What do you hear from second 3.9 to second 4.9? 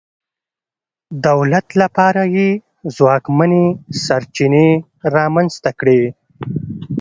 سرچینې